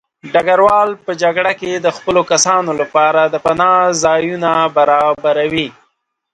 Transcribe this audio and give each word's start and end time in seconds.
ډګروال 0.33 0.89
په 1.05 1.11
جګړه 1.21 1.53
کې 1.59 1.71
د 1.75 1.87
خپلو 1.97 2.21
کسانو 2.31 2.71
لپاره 2.81 3.21
د 3.33 3.35
پناه 3.45 3.81
ځایونه 4.03 4.51
برابروي. 4.77 5.67